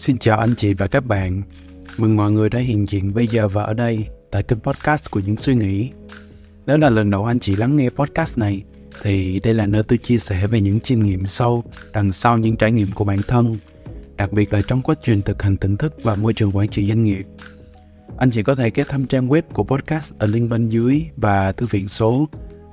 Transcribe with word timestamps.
Xin 0.00 0.18
chào 0.18 0.38
anh 0.38 0.54
chị 0.54 0.74
và 0.74 0.86
các 0.86 1.06
bạn. 1.06 1.42
Mừng 1.96 2.16
mọi 2.16 2.32
người 2.32 2.50
đã 2.50 2.58
hiện 2.58 2.86
diện 2.88 3.14
bây 3.14 3.26
giờ 3.26 3.48
và 3.48 3.62
ở 3.62 3.74
đây 3.74 4.06
tại 4.30 4.42
kênh 4.42 4.60
podcast 4.60 5.10
của 5.10 5.20
những 5.20 5.36
suy 5.36 5.54
nghĩ. 5.54 5.90
Nếu 6.66 6.78
là 6.78 6.90
lần 6.90 7.10
đầu 7.10 7.24
anh 7.24 7.38
chị 7.38 7.56
lắng 7.56 7.76
nghe 7.76 7.90
podcast 7.90 8.38
này 8.38 8.62
thì 9.02 9.40
đây 9.40 9.54
là 9.54 9.66
nơi 9.66 9.82
tôi 9.82 9.98
chia 9.98 10.18
sẻ 10.18 10.46
về 10.46 10.60
những 10.60 10.80
chiêm 10.80 11.00
nghiệm 11.00 11.26
sâu 11.26 11.64
đằng 11.92 12.12
sau 12.12 12.38
những 12.38 12.56
trải 12.56 12.72
nghiệm 12.72 12.92
của 12.92 13.04
bản 13.04 13.18
thân, 13.28 13.58
đặc 14.16 14.32
biệt 14.32 14.52
là 14.52 14.62
trong 14.62 14.82
quá 14.82 14.94
trình 15.02 15.22
thực 15.22 15.42
hành 15.42 15.56
tỉnh 15.56 15.76
thức 15.76 15.94
và 16.02 16.14
môi 16.14 16.34
trường 16.34 16.56
quản 16.56 16.68
trị 16.68 16.88
doanh 16.88 17.04
nghiệp. 17.04 17.26
Anh 18.16 18.30
chị 18.30 18.42
có 18.42 18.54
thể 18.54 18.70
ghé 18.74 18.84
thăm 18.84 19.06
trang 19.06 19.28
web 19.28 19.42
của 19.52 19.64
podcast 19.64 20.12
ở 20.18 20.26
link 20.26 20.50
bên 20.50 20.68
dưới 20.68 21.02
và 21.16 21.52
thư 21.52 21.66
viện 21.66 21.88
số, 21.88 22.28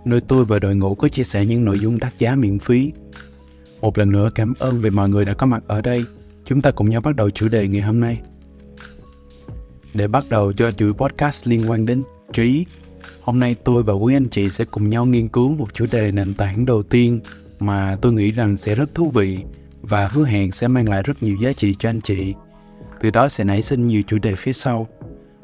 nơi 0.05 0.21
tôi 0.21 0.45
và 0.45 0.59
đội 0.59 0.75
ngũ 0.75 0.95
có 0.95 1.07
chia 1.07 1.23
sẻ 1.23 1.45
những 1.45 1.65
nội 1.65 1.79
dung 1.79 1.99
đắt 1.99 2.17
giá 2.17 2.35
miễn 2.35 2.59
phí. 2.59 2.91
Một 3.81 3.97
lần 3.97 4.11
nữa 4.11 4.29
cảm 4.35 4.53
ơn 4.59 4.81
vì 4.81 4.89
mọi 4.89 5.09
người 5.09 5.25
đã 5.25 5.33
có 5.33 5.45
mặt 5.45 5.63
ở 5.67 5.81
đây 5.81 6.05
Chúng 6.47 6.61
ta 6.61 6.71
cùng 6.71 6.89
nhau 6.89 7.01
bắt 7.01 7.15
đầu 7.15 7.29
chủ 7.29 7.47
đề 7.47 7.67
ngày 7.67 7.81
hôm 7.81 7.99
nay. 7.99 8.19
Để 9.93 10.07
bắt 10.07 10.25
đầu 10.29 10.53
cho 10.53 10.71
chuỗi 10.71 10.93
podcast 10.93 11.47
liên 11.47 11.69
quan 11.69 11.85
đến 11.85 12.03
trí, 12.33 12.65
hôm 13.21 13.39
nay 13.39 13.55
tôi 13.63 13.83
và 13.83 13.93
quý 13.93 14.15
anh 14.15 14.29
chị 14.29 14.49
sẽ 14.49 14.65
cùng 14.65 14.87
nhau 14.87 15.05
nghiên 15.05 15.27
cứu 15.27 15.55
một 15.55 15.73
chủ 15.73 15.85
đề 15.91 16.11
nền 16.11 16.33
tảng 16.33 16.65
đầu 16.65 16.83
tiên 16.83 17.19
mà 17.59 17.97
tôi 18.01 18.13
nghĩ 18.13 18.31
rằng 18.31 18.57
sẽ 18.57 18.75
rất 18.75 18.95
thú 18.95 19.09
vị 19.09 19.37
và 19.81 20.07
hứa 20.07 20.25
hẹn 20.25 20.51
sẽ 20.51 20.67
mang 20.67 20.89
lại 20.89 21.03
rất 21.03 21.23
nhiều 21.23 21.37
giá 21.41 21.53
trị 21.53 21.75
cho 21.79 21.89
anh 21.89 22.01
chị. 22.01 22.33
Từ 23.01 23.11
đó 23.11 23.29
sẽ 23.29 23.43
nảy 23.43 23.61
sinh 23.61 23.87
nhiều 23.87 24.01
chủ 24.07 24.17
đề 24.17 24.35
phía 24.35 24.53
sau. 24.53 24.87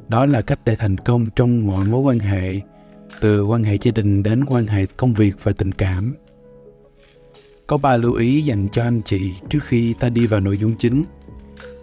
Đó 0.08 0.26
là 0.26 0.42
cách 0.42 0.60
để 0.66 0.76
thành 0.76 0.98
công 0.98 1.26
trong 1.36 1.68
mọi 1.68 1.86
mối 1.86 2.02
quan 2.02 2.20
hệ, 2.20 2.60
từ 3.22 3.46
quan 3.46 3.64
hệ 3.64 3.78
gia 3.82 3.92
đình 3.92 4.23
đến 4.23 4.45
quan 4.45 4.67
hệ 4.67 4.86
công 4.98 5.14
việc 5.14 5.36
và 5.44 5.52
tình 5.52 5.72
cảm. 5.72 6.14
Có 7.67 7.78
ba 7.78 7.97
lưu 7.97 8.14
ý 8.14 8.42
dành 8.42 8.67
cho 8.72 8.83
anh 8.83 9.02
chị 9.06 9.33
trước 9.50 9.59
khi 9.64 9.94
ta 9.94 10.09
đi 10.09 10.28
vào 10.28 10.39
nội 10.39 10.58
dung 10.58 10.75
chính. 10.78 11.03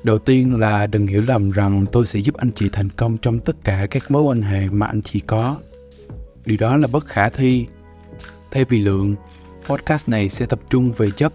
Đầu 0.03 0.19
tiên 0.19 0.57
là 0.57 0.87
đừng 0.87 1.07
hiểu 1.07 1.23
lầm 1.27 1.51
rằng 1.51 1.85
tôi 1.93 2.07
sẽ 2.07 2.19
giúp 2.19 2.35
anh 2.35 2.51
chị 2.55 2.69
thành 2.73 2.89
công 2.89 3.19
trong 3.19 3.41
tất 3.41 3.57
cả 3.65 3.87
các 3.91 4.11
mối 4.11 4.23
quan 4.23 4.43
hệ 4.43 4.69
mà 4.69 4.87
anh 4.87 5.03
chị 5.03 5.21
có. 5.21 5.57
Điều 6.45 6.57
đó 6.57 6.77
là 6.77 6.87
bất 6.87 7.07
khả 7.07 7.29
thi. 7.29 7.67
Thay 8.51 8.65
vì 8.65 8.79
lượng, 8.79 9.15
podcast 9.67 10.09
này 10.09 10.29
sẽ 10.29 10.47
tập 10.47 10.61
trung 10.71 10.93
về 10.93 11.11
chất, 11.11 11.33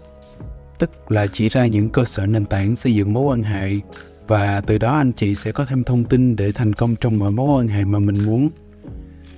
tức 0.78 1.10
là 1.10 1.26
chỉ 1.26 1.48
ra 1.48 1.66
những 1.66 1.88
cơ 1.88 2.04
sở 2.04 2.26
nền 2.26 2.44
tảng 2.44 2.76
xây 2.76 2.94
dựng 2.94 3.12
mối 3.12 3.24
quan 3.24 3.42
hệ 3.42 3.72
và 4.26 4.60
từ 4.60 4.78
đó 4.78 4.96
anh 4.96 5.12
chị 5.12 5.34
sẽ 5.34 5.52
có 5.52 5.64
thêm 5.64 5.84
thông 5.84 6.04
tin 6.04 6.36
để 6.36 6.52
thành 6.52 6.72
công 6.72 6.96
trong 6.96 7.18
mọi 7.18 7.30
mối 7.30 7.60
quan 7.60 7.68
hệ 7.68 7.84
mà 7.84 7.98
mình 7.98 8.26
muốn. 8.26 8.48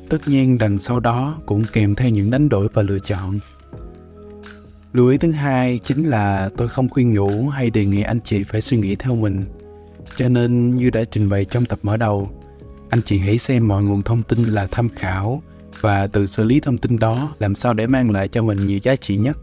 Tất 0.09 0.19
nhiên 0.27 0.59
đằng 0.59 0.79
sau 0.79 1.01
đó 1.01 1.39
cũng 1.47 1.63
kèm 1.73 1.95
theo 1.95 2.09
những 2.09 2.31
đánh 2.31 2.49
đổi 2.49 2.69
và 2.73 2.83
lựa 2.83 2.99
chọn 2.99 3.39
lưu 4.93 5.09
ý 5.09 5.19
thứ 5.19 5.33
hai 5.33 5.81
chính 5.85 6.05
là 6.05 6.51
tôi 6.57 6.69
không 6.69 6.89
khuyên 6.89 7.13
nhủ 7.13 7.49
hay 7.49 7.71
đề 7.71 7.85
nghị 7.85 8.03
anh 8.03 8.21
chị 8.21 8.45
phải 8.45 8.61
suy 8.61 8.77
nghĩ 8.77 8.97
theo 8.97 9.15
mình. 9.15 9.45
Cho 10.17 10.29
nên 10.29 10.75
như 10.75 10.91
đã 10.91 11.05
trình 11.11 11.29
bày 11.29 11.45
trong 11.45 11.65
tập 11.65 11.79
mở 11.83 11.97
đầu, 11.97 12.31
anh 12.91 13.03
chị 13.03 13.19
hãy 13.19 13.39
xem 13.39 13.69
mọi 13.69 13.83
nguồn 13.83 14.03
thông 14.03 14.23
tin 14.23 14.45
là 14.45 14.67
tham 14.71 14.89
khảo 14.89 15.43
và 15.81 16.07
tự 16.07 16.27
xử 16.27 16.45
lý 16.45 16.61
thông 16.61 16.79
tin 16.79 16.99
đó 16.99 17.35
làm 17.39 17.55
sao 17.55 17.75
để 17.75 17.87
mang 17.87 18.11
lại 18.11 18.29
cho 18.29 18.43
mình 18.43 18.67
nhiều 18.67 18.79
giá 18.83 18.97
trị 18.97 19.17
nhất. 19.17 19.37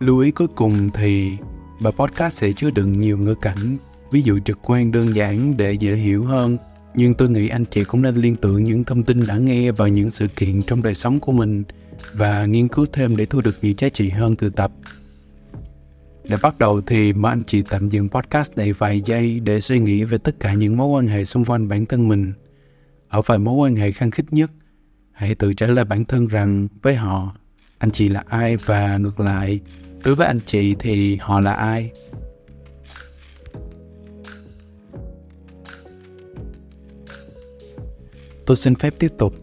Lưu 0.00 0.18
ý 0.18 0.30
cuối 0.30 0.48
cùng 0.54 0.90
thì 0.94 1.32
bài 1.80 1.92
podcast 1.96 2.36
sẽ 2.36 2.52
chứa 2.52 2.70
đựng 2.70 2.98
nhiều 2.98 3.18
ngữ 3.18 3.34
cảnh, 3.34 3.76
ví 4.10 4.22
dụ 4.22 4.38
trực 4.44 4.58
quan, 4.62 4.92
đơn 4.92 5.14
giản 5.14 5.56
để 5.56 5.72
dễ 5.72 5.94
hiểu 5.96 6.24
hơn. 6.24 6.56
Nhưng 6.94 7.14
tôi 7.14 7.30
nghĩ 7.30 7.48
anh 7.48 7.64
chị 7.64 7.84
cũng 7.84 8.02
nên 8.02 8.14
liên 8.14 8.36
tưởng 8.36 8.64
những 8.64 8.84
thông 8.84 9.02
tin 9.02 9.26
đã 9.26 9.36
nghe 9.36 9.72
vào 9.72 9.88
những 9.88 10.10
sự 10.10 10.28
kiện 10.36 10.62
trong 10.62 10.82
đời 10.82 10.94
sống 10.94 11.20
của 11.20 11.32
mình 11.32 11.64
và 12.12 12.46
nghiên 12.46 12.68
cứu 12.68 12.86
thêm 12.92 13.16
để 13.16 13.26
thu 13.26 13.40
được 13.40 13.56
nhiều 13.62 13.74
giá 13.78 13.88
trị 13.88 14.08
hơn 14.08 14.36
từ 14.36 14.50
tập. 14.50 14.72
Để 16.24 16.36
bắt 16.42 16.58
đầu 16.58 16.80
thì 16.80 17.12
mời 17.12 17.32
anh 17.32 17.42
chị 17.46 17.62
tạm 17.62 17.88
dừng 17.88 18.08
podcast 18.08 18.56
này 18.56 18.72
vài 18.72 19.00
giây 19.00 19.40
để 19.40 19.60
suy 19.60 19.78
nghĩ 19.78 20.04
về 20.04 20.18
tất 20.18 20.40
cả 20.40 20.54
những 20.54 20.76
mối 20.76 20.88
quan 20.88 21.06
hệ 21.06 21.24
xung 21.24 21.44
quanh 21.44 21.68
bản 21.68 21.86
thân 21.86 22.08
mình. 22.08 22.32
Ở 23.08 23.22
vài 23.22 23.38
mối 23.38 23.54
quan 23.54 23.76
hệ 23.76 23.92
khăng 23.92 24.10
khít 24.10 24.24
nhất, 24.30 24.50
hãy 25.12 25.34
tự 25.34 25.54
trả 25.54 25.66
lời 25.66 25.84
bản 25.84 26.04
thân 26.04 26.26
rằng 26.26 26.68
với 26.82 26.94
họ, 26.94 27.36
anh 27.78 27.90
chị 27.90 28.08
là 28.08 28.24
ai 28.28 28.56
và 28.56 28.98
ngược 28.98 29.20
lại, 29.20 29.60
đối 30.04 30.14
với 30.14 30.26
anh 30.26 30.40
chị 30.46 30.74
thì 30.78 31.16
họ 31.16 31.40
là 31.40 31.52
ai. 31.52 31.90
Tôi 38.46 38.56
xin 38.56 38.74
phép 38.74 38.94
tiếp 38.98 39.12
tục 39.18 39.34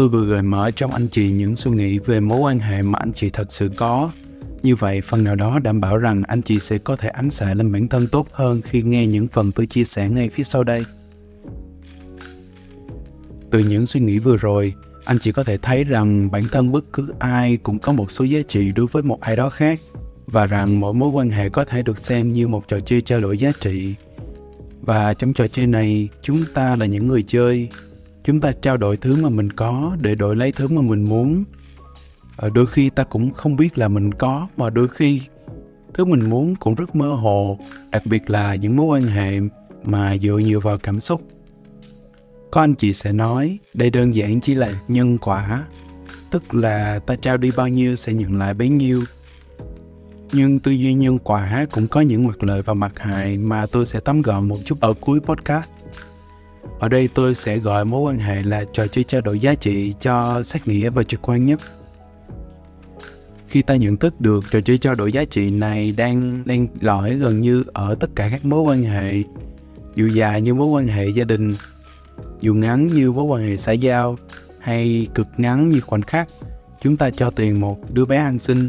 Tôi 0.00 0.08
vừa 0.08 0.24
gợi 0.24 0.42
mở 0.42 0.70
trong 0.70 0.90
anh 0.90 1.08
chị 1.08 1.30
những 1.30 1.56
suy 1.56 1.70
nghĩ 1.70 1.98
về 1.98 2.20
mối 2.20 2.38
quan 2.40 2.58
hệ 2.58 2.82
mà 2.82 2.98
anh 2.98 3.12
chị 3.12 3.30
thật 3.30 3.52
sự 3.52 3.70
có. 3.76 4.10
Như 4.62 4.76
vậy, 4.76 5.00
phần 5.00 5.24
nào 5.24 5.36
đó 5.36 5.58
đảm 5.58 5.80
bảo 5.80 5.98
rằng 5.98 6.22
anh 6.28 6.42
chị 6.42 6.58
sẽ 6.58 6.78
có 6.78 6.96
thể 6.96 7.08
ánh 7.08 7.30
xạ 7.30 7.54
lên 7.54 7.72
bản 7.72 7.88
thân 7.88 8.06
tốt 8.06 8.28
hơn 8.32 8.60
khi 8.64 8.82
nghe 8.82 9.06
những 9.06 9.28
phần 9.28 9.52
tôi 9.52 9.66
chia 9.66 9.84
sẻ 9.84 10.08
ngay 10.08 10.28
phía 10.28 10.42
sau 10.44 10.64
đây. 10.64 10.84
Từ 13.50 13.58
những 13.58 13.86
suy 13.86 14.00
nghĩ 14.00 14.18
vừa 14.18 14.36
rồi, 14.36 14.74
anh 15.04 15.18
chị 15.18 15.32
có 15.32 15.44
thể 15.44 15.56
thấy 15.56 15.84
rằng 15.84 16.30
bản 16.30 16.42
thân 16.52 16.72
bất 16.72 16.84
cứ 16.92 17.12
ai 17.18 17.56
cũng 17.56 17.78
có 17.78 17.92
một 17.92 18.10
số 18.10 18.24
giá 18.24 18.40
trị 18.48 18.72
đối 18.72 18.86
với 18.86 19.02
một 19.02 19.20
ai 19.20 19.36
đó 19.36 19.50
khác 19.50 19.80
và 20.26 20.46
rằng 20.46 20.80
mỗi 20.80 20.94
mối 20.94 21.10
quan 21.10 21.30
hệ 21.30 21.48
có 21.48 21.64
thể 21.64 21.82
được 21.82 21.98
xem 21.98 22.32
như 22.32 22.48
một 22.48 22.68
trò 22.68 22.80
chơi 22.80 23.00
trao 23.00 23.20
đổi 23.20 23.38
giá 23.38 23.52
trị. 23.60 23.94
Và 24.80 25.14
trong 25.14 25.32
trò 25.32 25.48
chơi 25.48 25.66
này, 25.66 26.08
chúng 26.22 26.44
ta 26.54 26.76
là 26.76 26.86
những 26.86 27.08
người 27.08 27.24
chơi 27.26 27.68
chúng 28.30 28.40
ta 28.40 28.52
trao 28.52 28.76
đổi 28.76 28.96
thứ 28.96 29.16
mà 29.16 29.28
mình 29.28 29.52
có 29.52 29.96
để 30.00 30.14
đổi 30.14 30.36
lấy 30.36 30.52
thứ 30.52 30.68
mà 30.68 30.82
mình 30.82 31.04
muốn. 31.04 31.44
Ờ, 32.36 32.50
đôi 32.50 32.66
khi 32.66 32.90
ta 32.90 33.04
cũng 33.04 33.34
không 33.34 33.56
biết 33.56 33.78
là 33.78 33.88
mình 33.88 34.14
có 34.14 34.48
mà 34.56 34.70
đôi 34.70 34.88
khi 34.88 35.20
thứ 35.94 36.04
mình 36.04 36.30
muốn 36.30 36.56
cũng 36.56 36.74
rất 36.74 36.96
mơ 36.96 37.08
hồ 37.08 37.58
đặc 37.90 38.06
biệt 38.06 38.30
là 38.30 38.54
những 38.54 38.76
mối 38.76 38.86
quan 38.86 39.02
hệ 39.02 39.40
mà 39.84 40.16
dựa 40.16 40.38
nhiều 40.38 40.60
vào 40.60 40.78
cảm 40.78 41.00
xúc. 41.00 41.22
Có 42.50 42.60
anh 42.60 42.74
chị 42.74 42.92
sẽ 42.92 43.12
nói 43.12 43.58
đây 43.74 43.90
đơn 43.90 44.14
giản 44.14 44.40
chỉ 44.40 44.54
là 44.54 44.80
nhân 44.88 45.18
quả 45.18 45.64
tức 46.30 46.54
là 46.54 46.98
ta 46.98 47.16
trao 47.16 47.36
đi 47.36 47.50
bao 47.56 47.68
nhiêu 47.68 47.96
sẽ 47.96 48.12
nhận 48.12 48.38
lại 48.38 48.54
bấy 48.54 48.68
nhiêu. 48.68 49.02
Nhưng 50.32 50.58
tư 50.58 50.70
duy 50.70 50.94
nhân 50.94 51.18
quả 51.18 51.66
cũng 51.70 51.88
có 51.88 52.00
những 52.00 52.26
mặt 52.26 52.42
lợi 52.42 52.62
và 52.62 52.74
mặt 52.74 52.92
hại 52.98 53.36
mà 53.38 53.66
tôi 53.66 53.86
sẽ 53.86 54.00
tóm 54.00 54.22
gọn 54.22 54.48
một 54.48 54.58
chút 54.64 54.80
ở 54.80 54.94
cuối 55.00 55.20
podcast 55.20 55.70
ở 56.78 56.88
đây 56.88 57.08
tôi 57.14 57.34
sẽ 57.34 57.58
gọi 57.58 57.84
mối 57.84 58.12
quan 58.12 58.18
hệ 58.18 58.42
là 58.42 58.64
trò 58.72 58.86
chơi 58.86 59.04
trao 59.04 59.20
đổi 59.20 59.38
giá 59.38 59.54
trị 59.54 59.94
cho 60.00 60.42
sát 60.42 60.68
nghĩa 60.68 60.90
và 60.90 61.02
trực 61.02 61.28
quan 61.28 61.44
nhất. 61.44 61.60
Khi 63.48 63.62
ta 63.62 63.76
nhận 63.76 63.96
thức 63.96 64.20
được 64.20 64.44
trò 64.50 64.60
chơi 64.60 64.78
trao 64.78 64.94
đổi 64.94 65.12
giá 65.12 65.24
trị 65.24 65.50
này 65.50 65.92
đang 65.92 66.42
len 66.44 66.68
lỏi 66.80 67.14
gần 67.14 67.40
như 67.40 67.64
ở 67.72 67.94
tất 67.94 68.10
cả 68.16 68.28
các 68.30 68.44
mối 68.44 68.62
quan 68.62 68.82
hệ, 68.82 69.22
dù 69.94 70.06
dài 70.06 70.42
như 70.42 70.54
mối 70.54 70.66
quan 70.66 70.86
hệ 70.86 71.08
gia 71.08 71.24
đình, 71.24 71.54
dù 72.40 72.54
ngắn 72.54 72.86
như 72.86 73.12
mối 73.12 73.24
quan 73.24 73.42
hệ 73.42 73.56
xã 73.56 73.72
giao, 73.72 74.16
hay 74.58 75.06
cực 75.14 75.26
ngắn 75.36 75.68
như 75.68 75.80
khoảnh 75.80 76.02
khắc, 76.02 76.28
chúng 76.80 76.96
ta 76.96 77.10
cho 77.10 77.30
tiền 77.30 77.60
một 77.60 77.78
đứa 77.92 78.04
bé 78.04 78.16
ăn 78.16 78.38
xin. 78.38 78.68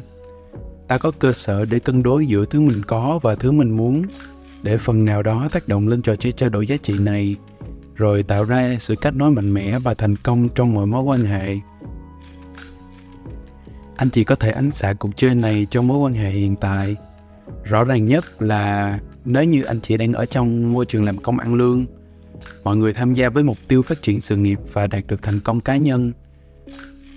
Ta 0.88 0.98
có 0.98 1.12
cơ 1.12 1.34
sở 1.34 1.66
để 1.66 1.80
cân 1.80 2.04
đối 2.04 2.28
giữa 2.28 2.46
thứ 2.46 2.62
mình 2.62 2.82
có 2.88 3.20
và 3.22 3.36
thứ 3.36 3.52
mình 3.52 3.70
muốn, 3.70 4.04
để 4.64 4.78
phần 4.78 5.06
nào 5.06 5.24
đó 5.24 5.50
tác 5.52 5.68
động 5.68 5.88
lên 5.88 6.02
trò 6.02 6.16
chơi 6.16 6.32
trao 6.32 6.50
đổi 6.50 6.68
giá 6.68 6.78
trị 6.84 6.94
này 7.00 7.36
rồi 7.96 8.24
tạo 8.24 8.44
ra 8.44 8.78
sự 8.80 8.96
kết 8.96 9.16
nối 9.16 9.32
mạnh 9.32 9.54
mẽ 9.54 9.80
và 9.80 9.94
thành 9.94 10.16
công 10.16 10.50
trong 10.50 10.74
mọi 10.74 10.86
mối 10.86 11.04
quan 11.04 11.24
hệ. 11.24 11.58
Anh 13.96 14.10
chỉ 14.10 14.24
có 14.24 14.36
thể 14.36 14.52
ánh 14.52 14.72
xạ 14.72 14.94
cuộc 14.94 15.10
chơi 15.16 15.36
này 15.36 15.68
trong 15.72 15.88
mối 15.88 15.98
quan 15.98 16.14
hệ 16.14 16.30
hiện 16.30 16.56
tại. 16.56 16.96
Rõ 17.64 17.84
ràng 17.84 18.06
nhất 18.06 18.42
là 18.42 19.00
nếu 19.26 19.44
như 19.44 19.64
anh 19.64 19.82
chị 19.82 19.98
đang 19.98 20.14
ở 20.14 20.26
trong 20.26 20.74
môi 20.74 20.86
trường 20.86 21.04
làm 21.04 21.18
công 21.18 21.40
ăn 21.40 21.54
lương, 21.54 21.86
mọi 22.64 22.78
người 22.78 22.94
tham 22.94 23.14
gia 23.14 23.30
với 23.30 23.44
mục 23.44 23.58
tiêu 23.68 23.82
phát 23.82 24.02
triển 24.02 24.22
sự 24.22 24.36
nghiệp 24.36 24.60
và 24.74 24.88
đạt 24.88 25.08
được 25.08 25.22
thành 25.22 25.40
công 25.40 25.60
cá 25.60 25.78
nhân. 25.78 26.12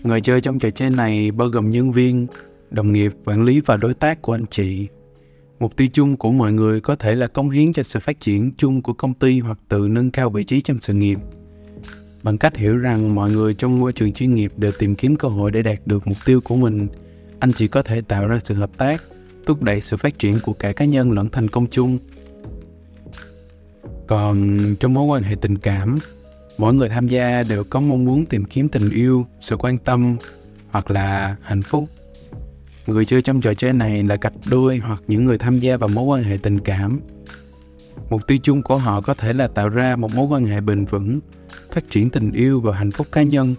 Người 0.02 0.20
chơi 0.20 0.40
trong 0.40 0.58
trò 0.58 0.70
chơi 0.70 0.90
này 0.90 1.31
bao 1.31 1.48
gồm 1.48 1.70
nhân 1.70 1.93
viên, 1.93 2.26
đồng 2.70 2.93
nghiệp, 2.93 3.12
quản 3.25 3.44
lý 3.44 3.60
và 3.60 3.76
đối 3.76 3.94
tác 3.94 4.22
của 4.22 4.34
anh 4.34 4.46
chị. 4.50 4.88
Mục 5.58 5.76
tiêu 5.76 5.88
chung 5.92 6.16
của 6.16 6.30
mọi 6.30 6.52
người 6.52 6.80
có 6.80 6.96
thể 6.96 7.14
là 7.14 7.26
cống 7.26 7.50
hiến 7.50 7.72
cho 7.72 7.82
sự 7.82 8.00
phát 8.00 8.20
triển 8.20 8.52
chung 8.56 8.82
của 8.82 8.92
công 8.92 9.14
ty 9.14 9.40
hoặc 9.40 9.58
tự 9.68 9.88
nâng 9.88 10.10
cao 10.10 10.30
vị 10.30 10.44
trí 10.44 10.60
trong 10.60 10.78
sự 10.78 10.94
nghiệp. 10.94 11.18
Bằng 12.22 12.38
cách 12.38 12.56
hiểu 12.56 12.76
rằng 12.76 13.14
mọi 13.14 13.30
người 13.30 13.54
trong 13.54 13.80
môi 13.80 13.92
trường 13.92 14.12
chuyên 14.12 14.34
nghiệp 14.34 14.52
đều 14.56 14.72
tìm 14.78 14.94
kiếm 14.94 15.16
cơ 15.16 15.28
hội 15.28 15.50
để 15.50 15.62
đạt 15.62 15.78
được 15.86 16.06
mục 16.06 16.18
tiêu 16.24 16.40
của 16.40 16.56
mình, 16.56 16.86
anh 17.38 17.52
chỉ 17.52 17.68
có 17.68 17.82
thể 17.82 18.00
tạo 18.00 18.28
ra 18.28 18.38
sự 18.44 18.54
hợp 18.54 18.70
tác, 18.76 19.02
thúc 19.46 19.62
đẩy 19.62 19.80
sự 19.80 19.96
phát 19.96 20.18
triển 20.18 20.38
của 20.42 20.52
cả 20.52 20.72
cá 20.72 20.84
nhân 20.84 21.12
lẫn 21.12 21.28
thành 21.28 21.48
công 21.48 21.66
chung. 21.66 21.98
Còn 24.06 24.58
trong 24.80 24.94
mối 24.94 25.04
quan 25.04 25.22
hệ 25.22 25.34
tình 25.34 25.58
cảm, 25.58 25.98
mỗi 26.58 26.74
người 26.74 26.88
tham 26.88 27.08
gia 27.08 27.42
đều 27.42 27.64
có 27.64 27.80
mong 27.80 28.04
muốn 28.04 28.26
tìm 28.26 28.44
kiếm 28.44 28.68
tình 28.68 28.90
yêu, 28.90 29.26
sự 29.40 29.56
quan 29.56 29.78
tâm 29.78 30.16
hoặc 30.70 30.90
là 30.90 31.36
hạnh 31.42 31.62
phúc 31.62 31.88
Người 32.86 33.04
chơi 33.04 33.22
trong 33.22 33.40
trò 33.40 33.54
chơi 33.54 33.72
này 33.72 34.02
là 34.02 34.16
cặp 34.16 34.32
đôi 34.50 34.78
hoặc 34.78 35.02
những 35.08 35.25
người 35.25 35.38
tham 35.38 35.58
gia 35.58 35.76
vào 35.76 35.88
mối 35.88 36.04
quan 36.04 36.25
hệ 36.25 36.36
tình 36.36 36.60
cảm. 36.60 37.00
Mục 38.10 38.26
tiêu 38.26 38.38
chung 38.42 38.62
của 38.62 38.76
họ 38.76 39.00
có 39.00 39.14
thể 39.14 39.32
là 39.32 39.48
tạo 39.48 39.69
ra 39.69 39.96
một 39.96 40.14
mối 40.14 40.26
quan 40.26 40.44
hệ 40.44 40.60
bền 40.60 40.84
vững, 40.84 41.20
phát 41.72 41.90
triển 41.90 42.10
tình 42.10 42.32
yêu 42.32 42.60
và 42.60 42.76
hạnh 42.76 42.90
phúc 42.90 43.06
cá 43.12 43.22
nhân. 43.22 43.54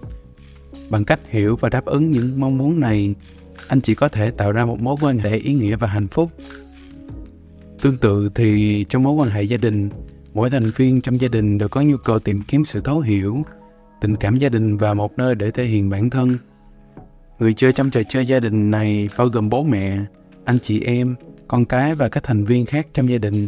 Bằng 0.89 1.05
cách 1.05 1.19
hiểu 1.29 1.55
và 1.55 1.69
đáp 1.69 1.85
ứng 1.85 2.09
những 2.09 2.39
mong 2.39 2.57
muốn 2.57 2.79
này, 2.79 3.15
anh 3.67 3.81
chỉ 3.81 3.95
có 3.95 4.09
thể 4.09 4.31
tạo 4.31 4.51
ra 4.51 4.65
một 4.65 4.81
mối 4.81 4.95
quan 5.01 5.17
hệ 5.17 5.37
ý 5.37 5.53
nghĩa 5.53 5.75
và 5.75 5.87
hạnh 5.87 6.07
phúc. 6.07 6.31
Tương 7.81 7.97
tự 7.97 8.29
thì 8.35 8.85
trong 8.89 9.03
mối 9.03 9.13
quan 9.13 9.29
hệ 9.29 9.43
gia 9.43 9.57
đình, 9.57 9.89
mỗi 10.33 10.49
thành 10.49 10.71
viên 10.75 11.01
trong 11.01 11.19
gia 11.19 11.27
đình 11.27 11.57
đều 11.57 11.69
có 11.69 11.81
nhu 11.81 11.97
cầu 11.97 12.19
tìm 12.19 12.41
kiếm 12.47 12.65
sự 12.65 12.81
thấu 12.81 12.99
hiểu, 12.99 13.43
tình 14.01 14.15
cảm 14.15 14.37
gia 14.37 14.49
đình 14.49 14.77
và 14.77 14.93
một 14.93 15.17
nơi 15.17 15.35
để 15.35 15.51
thể 15.51 15.65
hiện 15.65 15.89
bản 15.89 16.09
thân. 16.09 16.37
Người 17.39 17.53
chơi 17.53 17.73
trong 17.73 17.89
trò 17.89 18.01
chơi 18.03 18.25
gia 18.25 18.39
đình 18.39 18.71
này 18.71 19.09
bao 19.17 19.27
gồm 19.27 19.49
bố 19.49 19.63
mẹ, 19.63 19.97
anh 20.45 20.59
chị 20.59 20.81
em, 20.81 21.15
con 21.47 21.65
cái 21.65 21.95
và 21.95 22.09
các 22.09 22.23
thành 22.23 22.45
viên 22.45 22.65
khác 22.65 22.87
trong 22.93 23.09
gia 23.09 23.17
đình. 23.17 23.47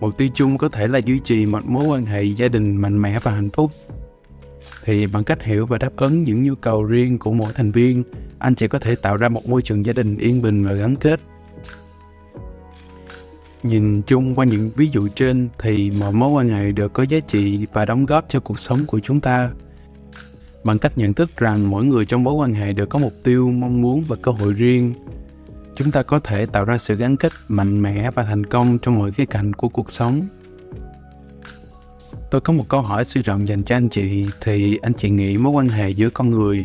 Mục 0.00 0.18
tiêu 0.18 0.28
chung 0.34 0.58
có 0.58 0.68
thể 0.68 0.88
là 0.88 0.98
duy 0.98 1.20
trì 1.24 1.46
một 1.46 1.64
mối 1.64 1.84
quan 1.86 2.06
hệ 2.06 2.22
gia 2.22 2.48
đình 2.48 2.76
mạnh 2.76 3.02
mẽ 3.02 3.18
và 3.22 3.32
hạnh 3.32 3.50
phúc. 3.50 3.70
Thì 4.84 5.06
bằng 5.06 5.24
cách 5.24 5.42
hiểu 5.42 5.66
và 5.66 5.78
đáp 5.78 5.96
ứng 5.96 6.22
những 6.22 6.42
nhu 6.42 6.54
cầu 6.54 6.84
riêng 6.84 7.18
của 7.18 7.32
mỗi 7.32 7.52
thành 7.52 7.70
viên, 7.70 8.02
anh 8.38 8.54
chị 8.54 8.68
có 8.68 8.78
thể 8.78 8.96
tạo 8.96 9.16
ra 9.16 9.28
một 9.28 9.48
môi 9.48 9.62
trường 9.62 9.84
gia 9.84 9.92
đình 9.92 10.18
yên 10.18 10.42
bình 10.42 10.64
và 10.64 10.72
gắn 10.72 10.96
kết. 10.96 11.20
Nhìn 13.62 14.02
chung 14.02 14.34
qua 14.34 14.44
những 14.44 14.70
ví 14.76 14.88
dụ 14.92 15.08
trên 15.08 15.48
thì 15.58 15.90
mọi 15.90 16.12
mối 16.12 16.30
quan 16.30 16.48
hệ 16.48 16.72
đều 16.72 16.88
có 16.88 17.02
giá 17.02 17.20
trị 17.20 17.66
và 17.72 17.84
đóng 17.84 18.06
góp 18.06 18.24
cho 18.28 18.40
cuộc 18.40 18.58
sống 18.58 18.86
của 18.86 19.00
chúng 19.00 19.20
ta. 19.20 19.50
Bằng 20.68 20.78
cách 20.78 20.98
nhận 20.98 21.14
thức 21.14 21.36
rằng 21.36 21.70
mỗi 21.70 21.84
người 21.84 22.04
trong 22.04 22.24
mối 22.24 22.34
quan 22.34 22.54
hệ 22.54 22.72
đều 22.72 22.86
có 22.86 22.98
mục 22.98 23.12
tiêu, 23.24 23.50
mong 23.50 23.82
muốn 23.82 24.04
và 24.08 24.16
cơ 24.22 24.32
hội 24.32 24.52
riêng, 24.52 24.94
chúng 25.74 25.90
ta 25.90 26.02
có 26.02 26.18
thể 26.18 26.46
tạo 26.46 26.64
ra 26.64 26.78
sự 26.78 26.96
gắn 26.96 27.16
kết 27.16 27.32
mạnh 27.48 27.82
mẽ 27.82 28.10
và 28.10 28.22
thành 28.22 28.46
công 28.46 28.78
trong 28.78 28.98
mọi 28.98 29.10
khía 29.10 29.24
cạnh 29.26 29.52
của 29.52 29.68
cuộc 29.68 29.90
sống. 29.90 30.28
Tôi 32.30 32.40
có 32.40 32.52
một 32.52 32.64
câu 32.68 32.80
hỏi 32.80 33.04
suy 33.04 33.22
rộng 33.22 33.48
dành 33.48 33.62
cho 33.62 33.76
anh 33.76 33.88
chị 33.88 34.26
thì 34.40 34.78
anh 34.82 34.92
chị 34.92 35.10
nghĩ 35.10 35.38
mối 35.38 35.52
quan 35.52 35.68
hệ 35.68 35.90
giữa 35.90 36.10
con 36.10 36.30
người 36.30 36.64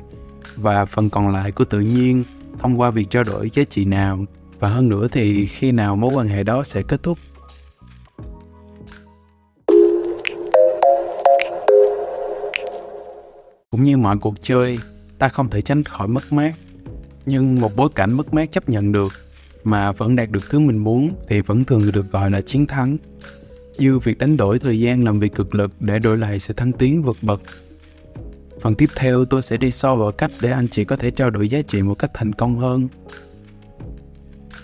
và 0.55 0.85
phần 0.85 1.09
còn 1.09 1.33
lại 1.33 1.51
của 1.51 1.65
tự 1.65 1.79
nhiên 1.79 2.23
thông 2.59 2.79
qua 2.79 2.91
việc 2.91 3.09
trao 3.09 3.23
đổi 3.23 3.49
giá 3.53 3.63
trị 3.63 3.85
nào? 3.85 4.25
Và 4.59 4.69
hơn 4.69 4.89
nữa 4.89 5.07
thì 5.11 5.45
khi 5.45 5.71
nào 5.71 5.95
mối 5.95 6.11
quan 6.13 6.27
hệ 6.27 6.43
đó 6.43 6.63
sẽ 6.63 6.81
kết 6.81 7.03
thúc? 7.03 7.17
Cũng 13.73 13.83
như 13.83 13.97
mọi 13.97 14.17
cuộc 14.17 14.41
chơi, 14.41 14.79
ta 15.19 15.29
không 15.29 15.49
thể 15.49 15.61
tránh 15.61 15.83
khỏi 15.83 16.07
mất 16.07 16.33
mát. 16.33 16.53
Nhưng 17.25 17.61
một 17.61 17.75
bối 17.75 17.89
cảnh 17.95 18.13
mất 18.13 18.33
mát 18.33 18.51
chấp 18.51 18.69
nhận 18.69 18.91
được, 18.91 19.13
mà 19.63 19.91
vẫn 19.91 20.15
đạt 20.15 20.31
được 20.31 20.49
thứ 20.49 20.59
mình 20.59 20.77
muốn 20.77 21.09
thì 21.27 21.41
vẫn 21.41 21.63
thường 21.63 21.91
được 21.91 22.11
gọi 22.11 22.31
là 22.31 22.41
chiến 22.41 22.67
thắng. 22.67 22.97
Như 23.77 23.99
việc 23.99 24.17
đánh 24.17 24.37
đổi 24.37 24.59
thời 24.59 24.79
gian 24.79 25.03
làm 25.03 25.19
việc 25.19 25.35
cực 25.35 25.55
lực 25.55 25.71
để 25.79 25.99
đổi 25.99 26.17
lại 26.17 26.39
sự 26.39 26.53
thăng 26.53 26.71
tiến 26.71 27.03
vượt 27.03 27.17
bậc. 27.21 27.41
Phần 28.61 28.75
tiếp 28.75 28.89
theo, 28.95 29.25
tôi 29.25 29.41
sẽ 29.41 29.57
đi 29.57 29.71
sâu 29.71 29.95
vào 29.95 30.11
cách 30.11 30.31
để 30.41 30.51
anh 30.51 30.67
chị 30.67 30.85
có 30.85 30.95
thể 30.95 31.11
trao 31.11 31.29
đổi 31.29 31.49
giá 31.49 31.61
trị 31.61 31.81
một 31.81 31.95
cách 31.99 32.11
thành 32.13 32.33
công 32.33 32.57
hơn. 32.57 32.87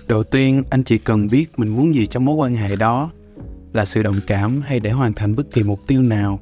Đầu 0.07 0.23
tiên, 0.23 0.63
anh 0.69 0.83
chị 0.83 0.97
cần 0.97 1.27
biết 1.27 1.59
mình 1.59 1.69
muốn 1.69 1.93
gì 1.93 2.07
trong 2.07 2.25
mối 2.25 2.35
quan 2.35 2.55
hệ 2.55 2.75
đó. 2.75 3.11
Là 3.73 3.85
sự 3.85 4.03
đồng 4.03 4.19
cảm 4.27 4.61
hay 4.61 4.79
để 4.79 4.91
hoàn 4.91 5.13
thành 5.13 5.35
bất 5.35 5.51
kỳ 5.51 5.63
mục 5.63 5.79
tiêu 5.87 6.01
nào 6.01 6.39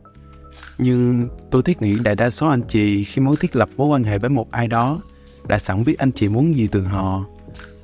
nhưng 0.77 1.27
tôi 1.51 1.63
thiết 1.63 1.81
nghĩ 1.81 1.97
đại 2.03 2.15
đa 2.15 2.29
số 2.29 2.47
anh 2.47 2.61
chị 2.67 3.03
khi 3.03 3.21
muốn 3.21 3.35
thiết 3.35 3.55
lập 3.55 3.69
mối 3.77 3.87
quan 3.87 4.03
hệ 4.03 4.19
với 4.19 4.29
một 4.29 4.51
ai 4.51 4.67
đó 4.67 5.01
đã 5.47 5.59
sẵn 5.59 5.83
biết 5.83 5.97
anh 5.97 6.11
chị 6.11 6.29
muốn 6.29 6.55
gì 6.55 6.67
từ 6.71 6.81
họ. 6.81 7.25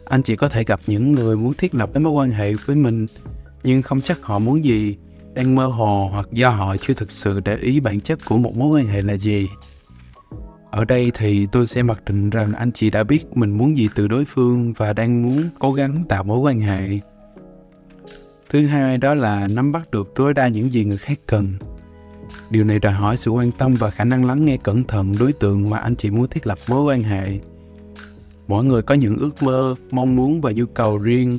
Anh 0.06 0.24
chị 0.24 0.36
có 0.36 0.50
thể 0.50 0.63
gặp 0.63 0.80
những 0.88 1.12
người 1.12 1.38
muốn 1.38 1.54
thiết 1.54 1.75
lập 1.75 1.90
mối 2.00 2.13
quan 2.13 2.31
hệ 2.31 2.54
với 2.54 2.75
mình, 2.75 3.06
nhưng 3.63 3.81
không 3.81 4.01
chắc 4.01 4.22
họ 4.22 4.40
muốn 4.40 4.66
gì, 4.66 4.98
đang 5.34 5.56
mơ 5.56 5.66
hồ 5.66 6.10
hoặc 6.12 6.28
do 6.31 6.50
họ 6.50 6.78
chưa 6.78 6.94
thực 6.94 7.12
sự 7.12 7.40
để 7.40 7.56
ý 7.56 7.80
bản 7.80 8.00
chất 8.00 8.19
của 8.25 8.38
một 8.38 8.57
mối 8.57 8.80
quan 8.80 8.88
hệ 8.88 9.01
là 9.01 9.13
gì. 9.13 9.50
Ở 10.72 10.86
đây 10.86 11.12
thì 11.13 11.48
tôi 11.51 11.68
sẽ 11.68 11.84
mặc 11.84 12.01
định 12.06 12.30
rằng 12.30 12.54
anh 12.54 12.72
chị 12.72 12.90
đã 12.90 13.04
biết 13.04 13.38
mình 13.38 13.51
muốn 13.57 13.78
gì 13.78 13.90
từ 13.95 14.07
đối 14.07 14.25
phương 14.25 14.74
và 14.74 14.94
đang 14.94 15.24
muốn 15.24 15.50
cố 15.60 15.74
gắng 15.74 16.04
tạo 16.10 16.24
mối 16.24 16.40
quan 16.40 16.60
hệ. 16.60 17.00
Thứ 18.50 18.66
hai 18.66 18.98
đó 18.98 19.13
là 19.13 19.48
nắm 19.48 19.72
bắt 19.72 19.92
được 19.92 20.12
tối 20.16 20.34
đa 20.34 20.48
những 20.48 20.74
gì 20.74 20.86
người 20.86 20.98
khác 20.98 21.19
cần 21.28 21.54
điều 22.50 22.63
này 22.63 22.80
đòi 22.80 22.94
hỏi 22.94 23.18
sự 23.18 23.31
quan 23.31 23.51
tâm 23.51 23.74
và 23.74 23.90
khả 23.90 24.04
năng 24.04 24.25
lắng 24.25 24.45
nghe 24.45 24.57
cẩn 24.57 24.84
thận 24.84 25.13
đối 25.19 25.34
tượng 25.34 25.69
mà 25.69 25.78
anh 25.78 25.95
chị 25.95 26.12
muốn 26.12 26.28
thiết 26.28 26.48
lập 26.48 26.60
mối 26.68 26.84
quan 26.84 27.04
hệ. 27.04 27.40
Mỗi 28.48 28.63
người 28.63 28.81
có 28.81 28.95
những 28.95 29.18
ước 29.18 29.44
mơ, 29.44 29.75
mong 29.92 30.16
muốn 30.16 30.42
và 30.42 30.51
nhu 30.51 30.66
cầu 30.66 30.98
riêng. 30.98 31.38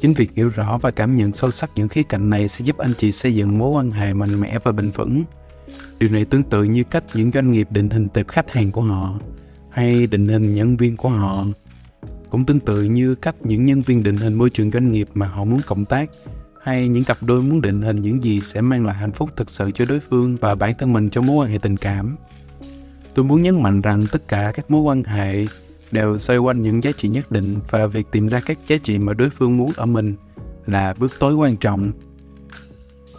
Chính 0.00 0.14
việc 0.14 0.30
hiểu 0.34 0.48
rõ 0.48 0.78
và 0.78 0.90
cảm 0.90 1.14
nhận 1.14 1.32
sâu 1.32 1.50
sắc 1.50 1.70
những 1.74 1.88
khía 1.88 2.02
cạnh 2.02 2.30
này 2.30 2.48
sẽ 2.48 2.64
giúp 2.64 2.78
anh 2.78 2.92
chị 2.98 3.12
xây 3.12 3.34
dựng 3.34 3.58
mối 3.58 3.70
quan 3.70 3.90
hệ 3.90 4.14
mạnh 4.14 4.40
mẽ 4.40 4.58
và 4.64 4.72
bền 4.72 4.90
vững. 4.90 5.22
Điều 5.98 6.10
này 6.10 6.24
tương 6.24 6.42
tự 6.42 6.64
như 6.64 6.84
cách 6.84 7.04
những 7.14 7.30
doanh 7.30 7.50
nghiệp 7.50 7.68
định 7.70 7.90
hình 7.90 8.08
tệp 8.08 8.28
khách 8.28 8.52
hàng 8.52 8.72
của 8.72 8.82
họ 8.82 9.18
hay 9.70 10.06
định 10.06 10.28
hình 10.28 10.54
nhân 10.54 10.76
viên 10.76 10.96
của 10.96 11.08
họ. 11.08 11.44
Cũng 12.30 12.44
tương 12.44 12.60
tự 12.60 12.82
như 12.82 13.14
cách 13.14 13.34
những 13.44 13.64
nhân 13.64 13.82
viên 13.82 14.02
định 14.02 14.16
hình 14.16 14.34
môi 14.34 14.50
trường 14.50 14.70
doanh 14.70 14.90
nghiệp 14.90 15.08
mà 15.14 15.26
họ 15.26 15.44
muốn 15.44 15.60
cộng 15.66 15.84
tác 15.84 16.10
hay 16.66 16.88
những 16.88 17.04
cặp 17.04 17.22
đôi 17.22 17.42
muốn 17.42 17.60
định 17.60 17.82
hình 17.82 18.02
những 18.02 18.22
gì 18.22 18.40
sẽ 18.40 18.60
mang 18.60 18.86
lại 18.86 18.94
hạnh 18.94 19.12
phúc 19.12 19.30
thực 19.36 19.50
sự 19.50 19.70
cho 19.70 19.84
đối 19.84 20.00
phương 20.00 20.36
và 20.36 20.54
bản 20.54 20.74
thân 20.78 20.92
mình 20.92 21.10
trong 21.10 21.26
mối 21.26 21.36
quan 21.36 21.50
hệ 21.50 21.58
tình 21.58 21.76
cảm. 21.76 22.16
Tôi 23.14 23.24
muốn 23.24 23.42
nhấn 23.42 23.62
mạnh 23.62 23.80
rằng 23.80 24.04
tất 24.12 24.28
cả 24.28 24.52
các 24.54 24.70
mối 24.70 24.80
quan 24.80 25.04
hệ 25.04 25.44
đều 25.90 26.18
xoay 26.18 26.38
quanh 26.38 26.62
những 26.62 26.82
giá 26.82 26.92
trị 26.92 27.08
nhất 27.08 27.30
định 27.30 27.56
và 27.70 27.86
việc 27.86 28.06
tìm 28.12 28.28
ra 28.28 28.40
các 28.46 28.58
giá 28.66 28.76
trị 28.76 28.98
mà 28.98 29.12
đối 29.12 29.30
phương 29.30 29.56
muốn 29.56 29.70
ở 29.76 29.86
mình 29.86 30.14
là 30.66 30.94
bước 30.98 31.12
tối 31.18 31.34
quan 31.34 31.56
trọng. 31.56 31.92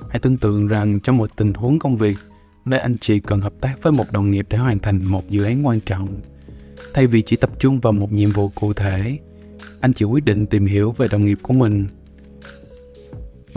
Hãy 0.10 0.20
tưởng 0.20 0.38
tượng 0.38 0.68
rằng 0.68 1.00
trong 1.00 1.18
một 1.18 1.30
tình 1.36 1.54
huống 1.54 1.80
công 1.80 1.98
việc, 1.98 2.18
nơi 2.66 2.80
anh 2.80 2.98
chị 2.98 3.20
cần 3.20 3.42
hợp 3.42 3.54
tác 3.62 3.84
với 3.84 3.92
một 3.92 4.12
đồng 4.12 4.32
nghiệp 4.32 4.46
để 4.50 4.58
hoàn 4.58 4.80
thành 4.80 5.04
một 5.04 5.30
dự 5.30 5.44
án 5.44 5.68
quan 5.68 5.80
trọng. 5.80 6.08
Thay 6.94 7.08
vì 7.08 7.22
chỉ 7.22 7.36
tập 7.36 7.50
trung 7.60 7.80
vào 7.80 7.94
một 7.94 8.12
nhiệm 8.12 8.30
vụ 8.30 8.50
cụ 8.50 8.74
thể, 8.74 9.18
anh 9.82 9.94
chị 9.94 10.06
quyết 10.06 10.26
định 10.26 10.46
tìm 10.46 10.66
hiểu 10.66 10.92
về 10.92 11.08
đồng 11.08 11.26
nghiệp 11.26 11.40
của 11.42 11.54
mình. 11.54 11.88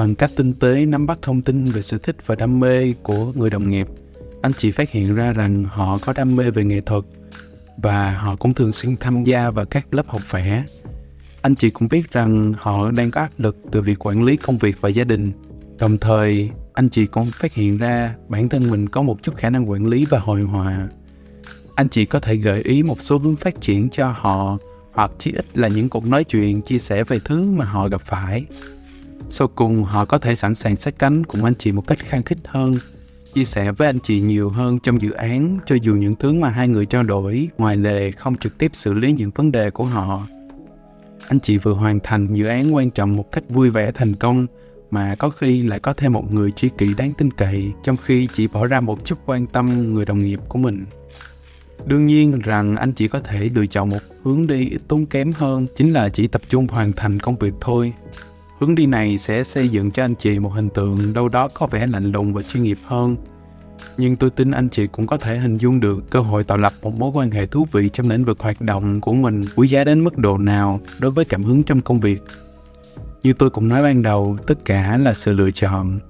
Bằng 0.01 0.15
cách 0.15 0.31
tinh 0.37 0.53
tế 0.53 0.87
nắm 0.87 1.07
bắt 1.07 1.19
thông 1.23 1.43
tin 1.43 1.65
về 1.65 1.83
sở 1.83 1.99
thích 1.99 2.17
và 2.27 2.35
đam 2.35 2.61
mê 2.61 2.93
của 3.03 3.33
người 3.35 3.51
đồng 3.51 3.69
nghiệp, 3.69 3.87
anh 4.43 4.53
chị 4.53 4.71
phát 4.71 4.91
hiện 4.91 5.15
ra 5.15 5.33
rằng 5.33 5.65
họ 5.65 5.99
có 5.99 6.13
đam 6.13 6.37
mê 6.37 6.51
về 6.51 6.65
nghệ 6.65 6.81
thuật 6.81 7.05
và 7.77 8.13
họ 8.13 8.37
cũng 8.37 8.55
thường 8.55 8.73
xuyên 8.73 8.97
tham 8.97 9.25
gia 9.25 9.51
vào 9.51 9.65
các 9.65 9.95
lớp 9.95 10.09
học 10.09 10.23
vẽ. 10.31 10.65
Anh 11.43 11.55
chị 11.55 11.71
cũng 11.71 11.89
biết 11.89 12.13
rằng 12.13 12.55
họ 12.59 12.91
đang 12.91 13.11
có 13.11 13.21
áp 13.21 13.31
lực 13.39 13.57
từ 13.73 13.83
việc 13.83 14.07
quản 14.07 14.25
lý 14.25 14.37
công 14.37 14.59
việc 14.59 14.77
và 14.81 14.89
gia 14.89 15.05
đình. 15.05 15.33
Đồng 15.79 15.99
thời, 15.99 16.51
anh 16.73 16.89
chị 16.89 17.07
cũng 17.07 17.31
phát 17.31 17.55
hiện 17.55 17.79
ra 17.79 18.15
bản 18.29 18.49
thân 18.49 18.71
mình 18.71 18.89
có 18.89 19.03
một 19.03 19.23
chút 19.23 19.37
khả 19.37 19.51
năng 19.51 19.71
quản 19.71 19.87
lý 19.87 20.05
và 20.05 20.19
hồi 20.19 20.43
hòa. 20.43 20.89
Anh 21.75 21.89
chị 21.89 22.05
có 22.05 22.21
thể 22.21 22.37
gợi 22.37 22.63
ý 22.63 22.83
một 22.83 23.03
số 23.03 23.19
hướng 23.19 23.37
phát 23.37 23.61
triển 23.61 23.89
cho 23.91 24.11
họ 24.11 24.59
hoặc 24.93 25.11
chí 25.19 25.33
ít 25.33 25.59
là 25.59 25.69
những 25.69 25.89
cuộc 25.89 26.07
nói 26.07 26.25
chuyện 26.25 26.63
chia 26.63 26.79
sẻ 26.79 27.05
về 27.05 27.19
thứ 27.25 27.51
mà 27.51 27.65
họ 27.65 27.89
gặp 27.89 28.01
phải. 28.01 28.47
Sau 29.31 29.49
cùng, 29.49 29.85
họ 29.85 30.05
có 30.05 30.19
thể 30.19 30.35
sẵn 30.35 30.55
sàng 30.55 30.77
sát 30.77 30.99
cánh 30.99 31.25
cùng 31.25 31.45
anh 31.45 31.55
chị 31.55 31.73
một 31.73 31.87
cách 31.87 31.99
khăng 31.99 32.23
khít 32.23 32.39
hơn, 32.45 32.75
chia 33.33 33.45
sẻ 33.45 33.73
với 33.73 33.89
anh 33.89 34.01
chị 34.01 34.21
nhiều 34.21 34.51
hơn 34.51 34.79
trong 34.79 35.01
dự 35.01 35.11
án 35.11 35.59
cho 35.67 35.77
dù 35.83 35.95
những 35.95 36.15
thứ 36.17 36.33
mà 36.33 36.49
hai 36.49 36.69
người 36.69 36.87
trao 36.87 37.03
đổi 37.03 37.49
ngoài 37.59 37.77
lề 37.77 38.11
không 38.11 38.39
trực 38.39 38.59
tiếp 38.59 38.71
xử 38.75 38.95
lý 38.95 39.13
những 39.13 39.31
vấn 39.31 39.53
đề 39.53 39.71
của 39.71 39.85
họ. 39.85 40.27
Anh 41.29 41.41
chị 41.41 41.59
vừa 41.59 41.73
hoàn 41.73 42.01
thành 42.01 42.35
dự 42.35 42.47
án 42.47 42.75
quan 42.75 42.91
trọng 42.91 43.17
một 43.17 43.33
cách 43.33 43.45
vui 43.49 43.71
vẻ 43.71 43.93
thành 43.93 44.15
công 44.15 44.47
mà 44.91 45.15
có 45.19 45.31
khi 45.31 45.63
lại 45.63 45.81
có 45.81 45.93
thêm 45.93 46.13
một 46.13 46.33
người 46.33 46.53
tri 46.53 46.69
kỷ 46.79 46.95
đáng 46.95 47.13
tin 47.19 47.31
cậy 47.31 47.73
trong 47.85 47.97
khi 47.97 48.29
chỉ 48.35 48.47
bỏ 48.47 48.67
ra 48.67 48.81
một 48.81 49.05
chút 49.05 49.19
quan 49.27 49.47
tâm 49.47 49.95
người 49.95 50.05
đồng 50.05 50.19
nghiệp 50.19 50.41
của 50.49 50.59
mình 50.59 50.85
đương 51.87 52.07
nhiên 52.07 52.39
rằng 52.39 52.77
anh 52.77 52.93
chỉ 52.93 53.09
có 53.09 53.21
thể 53.21 53.51
lựa 53.55 53.67
chọn 53.67 53.91
một 53.91 53.99
hướng 54.25 54.47
đi 54.47 54.69
ít 54.71 54.81
tốn 54.89 55.07
kém 55.07 55.33
hơn 55.33 55.67
chính 55.77 55.93
là 55.93 56.09
chỉ 56.09 56.27
tập 56.27 56.43
trung 56.49 56.67
hoàn 56.69 56.93
thành 56.93 57.21
công 57.21 57.37
việc 57.37 57.55
thôi 57.61 57.93
hướng 58.61 58.75
đi 58.75 58.87
này 58.87 59.19
sẽ 59.19 59.45
xây 59.45 59.69
dựng 59.69 59.91
cho 59.91 60.05
anh 60.05 60.15
chị 60.15 60.39
một 60.39 60.49
hình 60.49 60.69
tượng 60.69 61.13
đâu 61.13 61.29
đó 61.29 61.49
có 61.55 61.67
vẻ 61.67 61.87
lạnh 61.87 62.13
lùng 62.13 62.35
và 62.35 62.43
chuyên 62.43 62.63
nghiệp 62.63 62.79
hơn. 62.85 63.17
Nhưng 63.97 64.17
tôi 64.17 64.31
tin 64.31 64.51
anh 64.51 64.69
chị 64.69 64.87
cũng 64.87 65.07
có 65.07 65.17
thể 65.17 65.39
hình 65.39 65.57
dung 65.57 65.81
được 65.81 66.11
cơ 66.11 66.21
hội 66.21 66.45
tạo 66.45 66.59
lập 66.59 66.73
một 66.83 66.95
mối 66.99 67.11
quan 67.15 67.31
hệ 67.31 67.47
thú 67.47 67.67
vị 67.73 67.89
trong 67.89 68.11
lĩnh 68.11 68.25
vực 68.25 68.41
hoạt 68.41 68.61
động 68.61 69.01
của 69.01 69.13
mình 69.13 69.45
quý 69.57 69.69
giá 69.69 69.85
đến 69.85 70.05
mức 70.05 70.19
độ 70.19 70.39
nào 70.39 70.81
đối 70.99 71.11
với 71.11 71.25
cảm 71.25 71.43
hứng 71.43 71.63
trong 71.63 71.81
công 71.81 72.01
việc. 72.01 72.23
Như 73.23 73.33
tôi 73.33 73.51
cũng 73.51 73.69
nói 73.69 73.83
ban 73.83 74.03
đầu, 74.03 74.37
tất 74.47 74.65
cả 74.65 74.99
là 74.99 75.15
sự 75.15 75.33
lựa 75.33 75.51
chọn. 75.51 76.01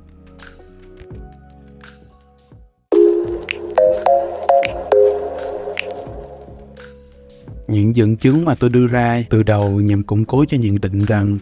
Những 7.68 7.96
dẫn 7.96 8.16
chứng 8.16 8.44
mà 8.44 8.54
tôi 8.54 8.70
đưa 8.70 8.86
ra 8.86 9.24
từ 9.30 9.42
đầu 9.42 9.80
nhằm 9.80 10.02
củng 10.02 10.24
cố 10.24 10.44
cho 10.44 10.56
nhận 10.56 10.80
định 10.80 11.04
rằng 11.04 11.38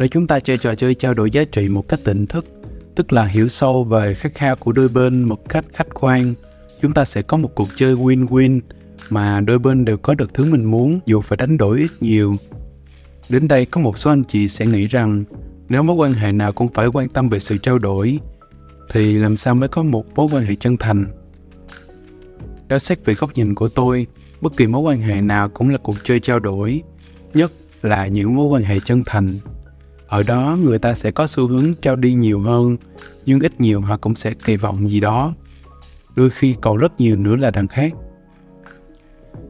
nếu 0.00 0.08
chúng 0.08 0.26
ta 0.26 0.40
chơi 0.40 0.58
trò 0.58 0.74
chơi 0.74 0.94
trao 0.94 1.14
đổi 1.14 1.30
giá 1.30 1.44
trị 1.44 1.68
một 1.68 1.88
cách 1.88 2.00
tỉnh 2.04 2.26
thức 2.26 2.44
tức 2.94 3.12
là 3.12 3.24
hiểu 3.24 3.48
sâu 3.48 3.84
về 3.84 4.14
khát 4.14 4.34
khao 4.34 4.56
của 4.56 4.72
đôi 4.72 4.88
bên 4.88 5.22
một 5.22 5.48
cách 5.48 5.64
khách 5.72 5.88
quan 5.94 6.34
chúng 6.80 6.92
ta 6.92 7.04
sẽ 7.04 7.22
có 7.22 7.36
một 7.36 7.54
cuộc 7.54 7.68
chơi 7.74 7.94
win-win 7.94 8.60
mà 9.10 9.40
đôi 9.40 9.58
bên 9.58 9.84
đều 9.84 9.96
có 9.96 10.14
được 10.14 10.34
thứ 10.34 10.44
mình 10.44 10.64
muốn 10.64 11.00
dù 11.06 11.20
phải 11.20 11.36
đánh 11.36 11.56
đổi 11.56 11.78
ít 11.78 11.90
nhiều 12.00 12.36
Đến 13.30 13.48
đây 13.48 13.64
có 13.64 13.80
một 13.80 13.98
số 13.98 14.10
anh 14.10 14.24
chị 14.24 14.48
sẽ 14.48 14.66
nghĩ 14.66 14.86
rằng 14.86 15.24
nếu 15.68 15.82
mối 15.82 15.96
quan 15.96 16.12
hệ 16.12 16.32
nào 16.32 16.52
cũng 16.52 16.68
phải 16.68 16.86
quan 16.86 17.08
tâm 17.08 17.28
về 17.28 17.38
sự 17.38 17.58
trao 17.58 17.78
đổi 17.78 18.18
thì 18.92 19.14
làm 19.14 19.36
sao 19.36 19.54
mới 19.54 19.68
có 19.68 19.82
một 19.82 20.06
mối 20.14 20.28
quan 20.32 20.44
hệ 20.44 20.54
chân 20.54 20.76
thành. 20.76 21.04
Nếu 22.68 22.78
xét 22.78 23.04
về 23.04 23.14
góc 23.14 23.30
nhìn 23.34 23.54
của 23.54 23.68
tôi, 23.68 24.06
bất 24.40 24.56
kỳ 24.56 24.66
mối 24.66 24.80
quan 24.80 25.00
hệ 25.00 25.20
nào 25.20 25.48
cũng 25.48 25.68
là 25.68 25.78
cuộc 25.78 25.96
chơi 26.04 26.20
trao 26.20 26.38
đổi, 26.38 26.82
nhất 27.34 27.52
là 27.82 28.06
những 28.06 28.36
mối 28.36 28.46
quan 28.46 28.62
hệ 28.62 28.80
chân 28.80 29.02
thành 29.06 29.28
ở 30.10 30.22
đó 30.22 30.58
người 30.62 30.78
ta 30.78 30.94
sẽ 30.94 31.10
có 31.10 31.26
xu 31.26 31.46
hướng 31.46 31.74
trao 31.82 31.96
đi 31.96 32.14
nhiều 32.14 32.40
hơn, 32.40 32.76
nhưng 33.26 33.40
ít 33.40 33.60
nhiều 33.60 33.80
họ 33.80 33.96
cũng 33.96 34.14
sẽ 34.14 34.34
kỳ 34.44 34.56
vọng 34.56 34.88
gì 34.88 35.00
đó. 35.00 35.34
Đôi 36.16 36.30
khi 36.30 36.54
còn 36.60 36.76
rất 36.76 37.00
nhiều 37.00 37.16
nữa 37.16 37.36
là 37.36 37.50
đằng 37.50 37.68
khác. 37.68 37.92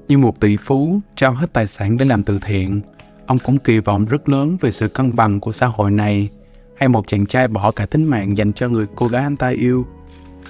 Như 0.09 0.19
một 0.19 0.41
tỷ 0.41 0.57
phú 0.57 1.01
trao 1.17 1.33
hết 1.33 1.53
tài 1.53 1.67
sản 1.67 1.97
để 1.97 2.05
làm 2.05 2.23
từ 2.23 2.39
thiện, 2.43 2.81
ông 3.27 3.39
cũng 3.39 3.59
kỳ 3.59 3.79
vọng 3.79 4.05
rất 4.05 4.29
lớn 4.29 4.57
về 4.61 4.73
sự 4.73 4.89
cân 4.89 5.17
bằng 5.17 5.41
của 5.41 5.53
xã 5.53 5.67
hội 5.67 5.91
này, 5.91 6.29
hay 6.77 6.89
một 6.89 7.07
chàng 7.07 7.27
trai 7.27 7.49
bỏ 7.49 7.71
cả 7.71 7.87
tính 7.87 8.05
mạng 8.05 8.37
dành 8.37 8.53
cho 8.53 8.69
người 8.69 8.87
cô 8.97 9.07
gái 9.07 9.23
anh 9.23 9.37
ta 9.37 9.49
yêu. 9.49 9.87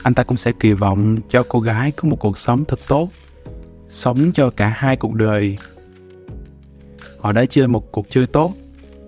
Anh 0.03 0.15
ta 0.15 0.23
cũng 0.23 0.37
sẽ 0.37 0.53
kỳ 0.61 0.73
vọng 0.73 1.17
cho 1.29 1.45
cô 1.49 1.61
gái 1.61 1.93
có 1.97 2.09
một 2.09 2.17
cuộc 2.21 2.39
sống 2.39 2.65
thật 2.65 2.81
tốt, 2.89 3.09
sống 3.89 4.33
cho 4.35 4.51
cả 4.51 4.69
hai 4.77 4.97
cuộc 4.97 5.15
đời. 5.15 5.59
Họ 7.19 7.33
đã 7.33 7.45
chơi 7.45 7.69
một 7.69 7.93
cuộc 7.93 8.07
chơi 8.11 8.27
tốt 8.27 8.55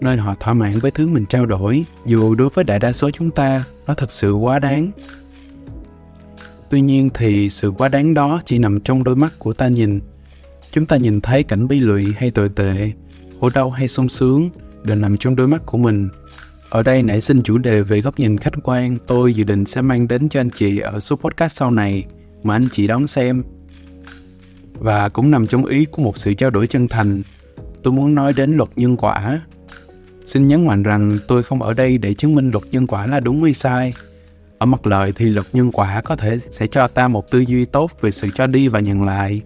nên 0.03 0.19
họ 0.19 0.35
thỏa 0.41 0.55
mãn 0.55 0.79
với 0.79 0.91
thứ 0.91 1.09
mình 1.09 1.27
trao 1.27 1.47
đổi, 1.47 1.85
dù 2.07 2.35
đối 2.35 2.49
với 2.49 2.65
đại 2.65 2.79
đa 2.79 2.93
số 2.93 3.11
chúng 3.11 3.31
ta, 3.31 3.65
nó 3.87 3.95
thật 3.95 4.11
sự 4.11 4.33
quá 4.33 4.59
đáng. 4.59 4.91
Tuy 6.71 6.81
nhiên 6.81 7.11
thì 7.15 7.51
sự 7.51 7.71
quá 7.71 7.89
đáng 7.89 8.15
đó 8.15 8.41
chỉ 8.45 8.59
nằm 8.59 8.81
trong 8.81 9.05
đôi 9.05 9.17
mắt 9.17 9.33
của 9.39 9.53
ta 9.53 9.69
nhìn. 9.69 10.01
Chúng 10.71 10.87
ta 10.87 10.97
nhìn 10.97 11.21
thấy 11.21 11.43
cảnh 11.43 11.69
bi 11.69 11.81
lụy 11.81 12.15
hay 12.17 12.31
tồi 12.31 12.49
tệ, 12.49 12.93
khổ 13.41 13.51
đau 13.55 13.71
hay 13.71 13.89
sung 13.89 14.09
sướng, 14.09 14.51
đều 14.85 14.97
nằm 14.97 15.17
trong 15.17 15.37
đôi 15.37 15.49
mắt 15.49 15.67
của 15.67 15.79
mình. 15.79 16.09
Ở 16.71 16.83
đây 16.83 17.03
nảy 17.03 17.21
sinh 17.21 17.43
chủ 17.43 17.59
đề 17.59 17.83
về 17.83 18.01
góc 18.01 18.19
nhìn 18.19 18.39
khách 18.39 18.55
quan 18.63 18.99
tôi 19.07 19.35
dự 19.35 19.45
định 19.45 19.65
sẽ 19.65 19.83
mang 19.83 20.09
đến 20.09 20.29
cho 20.29 20.41
anh 20.41 20.51
chị 20.51 20.79
ở 20.79 21.01
số 21.01 21.17
podcast 21.17 21.57
sau 21.57 21.71
này, 21.71 22.05
mà 22.43 22.55
anh 22.55 22.69
chị 22.73 22.87
đón 22.87 23.07
xem. 23.07 23.43
Và 24.75 25.09
cũng 25.09 25.31
nằm 25.31 25.47
trong 25.47 25.65
ý 25.65 25.85
của 25.85 26.03
một 26.03 26.19
sự 26.19 26.35
trao 26.35 26.51
đổi 26.51 26.67
chân 26.67 26.89
thành. 26.89 27.23
Tôi 27.83 27.93
muốn 27.93 28.15
nói 28.15 28.33
đến 28.33 28.57
luật 28.57 28.69
nhân 28.77 28.97
quả 28.97 29.41
xin 30.27 30.49
nhấn 30.49 30.67
mạnh 30.67 30.83
rằng 30.83 31.19
tôi 31.29 31.43
không 31.43 31.63
ở 31.63 31.75
đây 31.75 31.99
để 31.99 32.15
chứng 32.15 32.35
minh 32.35 32.51
luật 32.51 32.65
nhân 32.71 32.87
quả 32.87 33.07
là 33.07 33.21
đúng 33.21 33.43
hay 33.43 33.55
sai. 33.55 33.93
Ở 34.59 34.67
mặt 34.67 34.87
lợi 34.87 35.13
thì 35.17 35.29
luật 35.29 35.47
nhân 35.53 35.73
quả 35.73 36.01
có 36.01 36.17
thể 36.17 36.39
sẽ 36.51 36.67
cho 36.67 36.89
ta 36.89 37.09
một 37.09 37.31
tư 37.31 37.39
duy 37.39 37.65
tốt 37.65 37.91
về 38.01 38.11
sự 38.11 38.29
cho 38.35 38.47
đi 38.47 38.69
và 38.69 38.81
nhận 38.81 39.05
lại. 39.05 39.41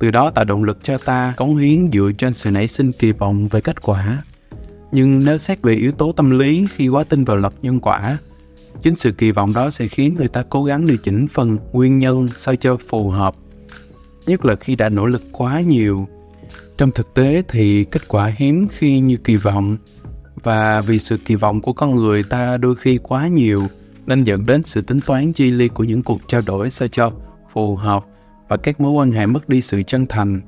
Từ 0.00 0.10
đó 0.10 0.30
tạo 0.30 0.44
động 0.44 0.64
lực 0.64 0.78
cho 0.82 0.98
ta 0.98 1.34
cống 1.36 1.56
hiến 1.56 1.90
dựa 1.92 2.10
trên 2.18 2.34
sự 2.34 2.50
nảy 2.50 2.68
sinh 2.68 2.92
kỳ 2.92 3.12
vọng 3.12 3.48
về 3.48 3.60
kết 3.60 3.82
quả. 3.82 4.22
Nhưng 4.92 5.24
nếu 5.24 5.38
xét 5.38 5.62
về 5.62 5.74
yếu 5.74 5.92
tố 5.92 6.12
tâm 6.12 6.38
lý 6.38 6.66
khi 6.74 6.88
quá 6.88 7.04
tin 7.04 7.24
vào 7.24 7.36
luật 7.36 7.52
nhân 7.62 7.80
quả, 7.80 8.18
chính 8.80 8.94
sự 8.94 9.12
kỳ 9.12 9.30
vọng 9.30 9.52
đó 9.52 9.70
sẽ 9.70 9.88
khiến 9.88 10.14
người 10.14 10.28
ta 10.28 10.44
cố 10.48 10.64
gắng 10.64 10.86
điều 10.86 10.96
chỉnh 10.96 11.28
phần 11.28 11.58
nguyên 11.72 11.98
nhân 11.98 12.28
sao 12.36 12.56
cho 12.56 12.76
phù 12.88 13.10
hợp, 13.10 13.34
nhất 14.26 14.44
là 14.44 14.56
khi 14.56 14.76
đã 14.76 14.88
nỗ 14.88 15.06
lực 15.06 15.22
quá 15.32 15.60
nhiều. 15.60 16.08
Trong 16.78 16.90
thực 16.90 17.14
tế 17.14 17.42
thì 17.48 17.84
kết 17.84 18.08
quả 18.08 18.32
hiếm 18.36 18.68
khi 18.70 19.00
như 19.00 19.16
kỳ 19.16 19.36
vọng 19.36 19.76
và 20.42 20.80
vì 20.80 20.98
sự 20.98 21.16
kỳ 21.16 21.34
vọng 21.34 21.60
của 21.60 21.72
con 21.72 21.96
người 21.96 22.22
ta 22.22 22.56
đôi 22.56 22.74
khi 22.74 22.98
quá 23.02 23.28
nhiều, 23.28 23.66
nên 24.06 24.24
dẫn 24.24 24.46
đến 24.46 24.62
sự 24.62 24.82
tính 24.82 25.00
toán 25.06 25.32
chi 25.32 25.50
ly 25.50 25.68
của 25.68 25.84
những 25.84 26.02
cuộc 26.02 26.20
trao 26.26 26.40
đổi 26.46 26.70
sao 26.70 26.88
cho 26.88 27.12
phù 27.52 27.76
hợp 27.76 28.04
và 28.48 28.56
các 28.56 28.80
mối 28.80 28.92
quan 28.92 29.12
hệ 29.12 29.26
mất 29.26 29.48
đi 29.48 29.62
sự 29.62 29.82
chân 29.82 30.06
thành. 30.06 30.40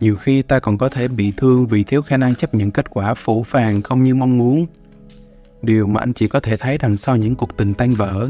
Nhiều 0.00 0.16
khi 0.16 0.42
ta 0.42 0.58
còn 0.58 0.78
có 0.78 0.88
thể 0.88 1.08
bị 1.08 1.32
thương 1.36 1.66
vì 1.66 1.84
thiếu 1.84 2.02
khả 2.02 2.16
năng 2.16 2.34
chấp 2.34 2.54
nhận 2.54 2.70
kết 2.70 2.90
quả 2.90 3.14
phủ 3.14 3.42
phàng 3.42 3.82
không 3.82 4.04
như 4.04 4.14
mong 4.14 4.38
muốn. 4.38 4.66
Điều 5.62 5.86
mà 5.86 6.00
anh 6.00 6.12
chỉ 6.12 6.28
có 6.28 6.40
thể 6.40 6.56
thấy 6.56 6.78
đằng 6.78 6.96
sau 6.96 7.16
những 7.16 7.34
cuộc 7.34 7.56
tình 7.56 7.74
tan 7.74 7.92
vỡ, 7.92 8.28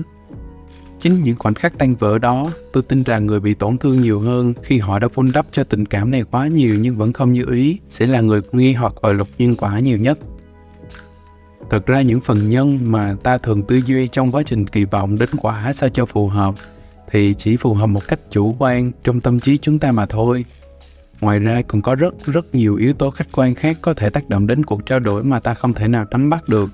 chính 1.01 1.23
những 1.23 1.37
khoảnh 1.39 1.55
khắc 1.55 1.79
tan 1.79 1.95
vỡ 1.95 2.19
đó, 2.19 2.51
tôi 2.73 2.83
tin 2.83 3.03
rằng 3.03 3.27
người 3.27 3.41
bị 3.41 3.55
tổn 3.55 3.79
thương 3.79 4.01
nhiều 4.01 4.21
hơn 4.21 4.55
khi 4.63 4.79
họ 4.79 4.99
đã 4.99 5.09
vun 5.15 5.31
đắp 5.35 5.47
cho 5.51 5.65
tình 5.65 5.87
cảm 5.87 6.11
này 6.11 6.25
quá 6.31 6.47
nhiều 6.47 6.77
nhưng 6.81 6.97
vẫn 6.97 7.13
không 7.13 7.33
như 7.33 7.45
ý 7.51 7.79
sẽ 7.89 8.07
là 8.07 8.21
người 8.21 8.41
nghi 8.53 8.73
hoặc 8.73 8.93
ở 9.01 9.13
lục 9.13 9.29
nhân 9.39 9.57
quả 9.57 9.79
nhiều 9.79 9.99
nhất 9.99 10.19
thực 11.71 11.87
ra 11.87 12.03
những 12.03 12.21
phần 12.21 12.51
nhân 12.51 12.79
mà 12.83 13.17
ta 13.23 13.39
thường 13.39 13.63
tư 13.63 13.81
duy 13.87 14.09
trong 14.09 14.33
quá 14.33 14.43
trình 14.47 14.67
kỳ 14.67 14.85
vọng 14.85 15.19
đến 15.19 15.29
quả 15.41 15.73
sao 15.73 15.89
cho 15.89 16.07
phù 16.07 16.29
hợp, 16.29 16.55
thì 17.11 17.35
chỉ 17.39 17.57
phù 17.57 17.75
hợp 17.75 17.87
một 17.87 18.09
cách 18.09 18.21
chủ 18.31 18.57
quan 18.59 18.93
trong 19.03 19.21
tâm 19.21 19.41
trí 19.41 19.59
chúng 19.59 19.79
ta 19.79 19.93
mà 19.93 20.07
thôi. 20.07 20.45
Ngoài 21.21 21.39
ra 21.39 21.63
còn 21.69 21.83
có 21.83 21.95
rất 21.95 22.15
rất 22.27 22.55
nhiều 22.55 22.77
yếu 22.77 22.93
tố 22.93 23.11
khách 23.11 23.33
quan 23.33 23.55
khác 23.55 23.79
có 23.83 23.95
thể 23.95 24.11
tác 24.11 24.29
động 24.29 24.47
đến 24.47 24.65
cuộc 24.65 24.87
trao 24.87 25.01
đổi 25.01 25.25
mà 25.25 25.41
ta 25.41 25.55
không 25.55 25.73
thể 25.73 25.89
nào 25.89 26.07
nắm 26.11 26.31
bắt 26.31 26.49
được. 26.49 26.71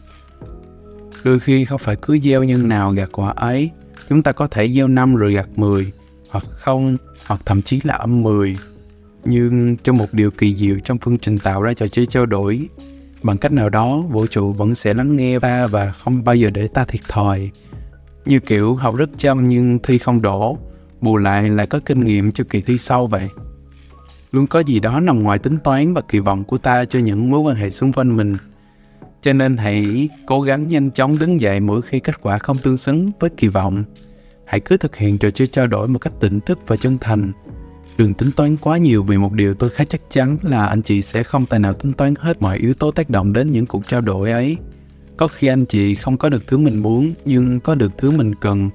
Đôi 1.24 1.40
khi 1.40 1.64
không 1.64 1.78
phải 1.78 1.96
cứ 2.02 2.18
gieo 2.18 2.42
nhân 2.42 2.68
nào 2.68 2.92
gặt 2.92 3.08
quả 3.12 3.30
ấy, 3.30 3.70
chúng 4.08 4.22
ta 4.22 4.32
có 4.32 4.46
thể 4.46 4.68
gieo 4.68 4.88
năm 4.88 5.16
rồi 5.16 5.32
gặt 5.34 5.48
10 5.56 5.92
hoặc 6.30 6.44
không, 6.50 6.96
hoặc 7.26 7.40
thậm 7.46 7.62
chí 7.62 7.80
là 7.84 7.94
âm 7.94 8.22
10 8.22 8.56
nhưng 9.24 9.76
trong 9.76 9.96
một 9.96 10.06
điều 10.12 10.30
kỳ 10.30 10.56
diệu 10.56 10.76
trong 10.84 10.98
phương 10.98 11.18
trình 11.18 11.38
tạo 11.38 11.62
ra 11.62 11.74
trò 11.74 11.88
chơi 11.88 12.06
trao 12.06 12.26
đổi 12.26 12.68
bằng 13.22 13.38
cách 13.38 13.52
nào 13.52 13.68
đó, 13.68 13.98
vũ 13.98 14.26
trụ 14.26 14.52
vẫn 14.52 14.74
sẽ 14.74 14.94
lắng 14.94 15.16
nghe 15.16 15.38
ta 15.38 15.66
và 15.66 15.92
không 15.92 16.24
bao 16.24 16.34
giờ 16.34 16.50
để 16.50 16.68
ta 16.68 16.84
thiệt 16.84 17.00
thòi. 17.08 17.50
Như 18.24 18.40
kiểu, 18.40 18.74
học 18.74 18.96
rất 18.96 19.10
chăm 19.16 19.48
nhưng 19.48 19.78
thi 19.82 19.98
không 19.98 20.22
đổ, 20.22 20.58
bù 21.00 21.16
lại 21.16 21.48
lại 21.48 21.66
có 21.66 21.80
kinh 21.86 22.04
nghiệm 22.04 22.32
cho 22.32 22.44
kỳ 22.50 22.60
thi 22.60 22.78
sau 22.78 23.06
vậy. 23.06 23.28
Luôn 24.32 24.46
có 24.46 24.60
gì 24.60 24.80
đó 24.80 25.00
nằm 25.00 25.22
ngoài 25.22 25.38
tính 25.38 25.58
toán 25.64 25.94
và 25.94 26.00
kỳ 26.00 26.18
vọng 26.18 26.44
của 26.44 26.58
ta 26.58 26.84
cho 26.84 26.98
những 26.98 27.30
mối 27.30 27.40
quan 27.40 27.56
hệ 27.56 27.70
xung 27.70 27.92
quanh 27.92 28.16
mình. 28.16 28.36
Cho 29.22 29.32
nên 29.32 29.56
hãy 29.56 30.08
cố 30.26 30.42
gắng 30.42 30.66
nhanh 30.66 30.90
chóng 30.90 31.18
đứng 31.18 31.40
dậy 31.40 31.60
mỗi 31.60 31.82
khi 31.82 32.00
kết 32.00 32.22
quả 32.22 32.38
không 32.38 32.58
tương 32.58 32.76
xứng 32.76 33.10
với 33.20 33.30
kỳ 33.30 33.48
vọng. 33.48 33.84
Hãy 34.44 34.60
cứ 34.60 34.76
thực 34.76 34.96
hiện 34.96 35.18
trò 35.18 35.30
chơi 35.30 35.48
trao 35.48 35.66
đổi 35.66 35.88
một 35.88 35.98
cách 35.98 36.12
tỉnh 36.20 36.40
thức 36.40 36.58
và 36.66 36.76
chân 36.76 36.98
thành 37.00 37.32
đừng 38.00 38.14
tính 38.14 38.30
toán 38.32 38.56
quá 38.56 38.78
nhiều 38.78 39.02
vì 39.02 39.18
một 39.18 39.32
điều 39.32 39.54
tôi 39.54 39.70
khá 39.70 39.84
chắc 39.84 40.00
chắn 40.10 40.36
là 40.42 40.66
anh 40.66 40.82
chị 40.82 41.02
sẽ 41.02 41.22
không 41.22 41.46
tài 41.46 41.60
nào 41.60 41.72
tính 41.72 41.92
toán 41.92 42.14
hết 42.18 42.42
mọi 42.42 42.58
yếu 42.58 42.74
tố 42.74 42.90
tác 42.90 43.10
động 43.10 43.32
đến 43.32 43.50
những 43.50 43.66
cuộc 43.66 43.88
trao 43.88 44.00
đổi 44.00 44.30
ấy. 44.30 44.56
Có 45.16 45.28
khi 45.28 45.46
anh 45.46 45.64
chị 45.64 45.94
không 45.94 46.16
có 46.16 46.28
được 46.28 46.46
thứ 46.46 46.58
mình 46.58 46.82
muốn, 46.82 47.12
nhưng 47.24 47.60
có 47.60 47.74
được 47.74 47.92
thứ 47.98 48.10
mình 48.10 48.34
cần. 48.34 48.70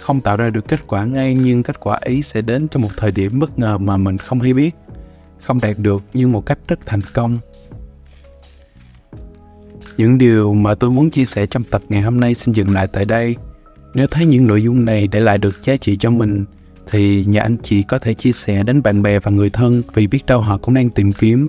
Không 0.00 0.20
tạo 0.20 0.36
ra 0.36 0.50
được 0.50 0.68
kết 0.68 0.86
quả 0.86 1.04
ngay, 1.04 1.34
nhưng 1.34 1.62
kết 1.62 1.80
quả 1.80 1.96
ấy 1.96 2.22
sẽ 2.22 2.40
đến 2.42 2.68
trong 2.68 2.82
một 2.82 2.88
thời 2.96 3.12
điểm 3.12 3.38
bất 3.38 3.58
ngờ 3.58 3.78
mà 3.78 3.96
mình 3.96 4.18
không 4.18 4.40
hay 4.40 4.52
biết. 4.52 4.74
Không 5.40 5.60
đạt 5.60 5.78
được, 5.78 6.02
nhưng 6.14 6.32
một 6.32 6.46
cách 6.46 6.58
rất 6.68 6.86
thành 6.86 7.00
công. 7.14 7.38
Những 9.96 10.18
điều 10.18 10.54
mà 10.54 10.74
tôi 10.74 10.90
muốn 10.90 11.10
chia 11.10 11.24
sẻ 11.24 11.46
trong 11.46 11.64
tập 11.64 11.82
ngày 11.88 12.02
hôm 12.02 12.20
nay 12.20 12.34
xin 12.34 12.54
dừng 12.54 12.72
lại 12.72 12.86
tại 12.86 13.04
đây. 13.04 13.36
Nếu 13.94 14.06
thấy 14.06 14.26
những 14.26 14.46
nội 14.46 14.62
dung 14.62 14.84
này 14.84 15.06
để 15.06 15.20
lại 15.20 15.38
được 15.38 15.64
giá 15.64 15.76
trị 15.76 15.96
cho 15.96 16.10
mình 16.10 16.44
thì 16.90 17.24
nhà 17.24 17.42
anh 17.42 17.56
chị 17.62 17.82
có 17.82 17.98
thể 17.98 18.14
chia 18.14 18.32
sẻ 18.32 18.62
đến 18.62 18.82
bạn 18.82 19.02
bè 19.02 19.18
và 19.18 19.30
người 19.30 19.50
thân 19.50 19.82
vì 19.94 20.06
biết 20.06 20.26
đâu 20.26 20.40
họ 20.40 20.58
cũng 20.58 20.74
đang 20.74 20.90
tìm 20.90 21.12
kiếm 21.12 21.48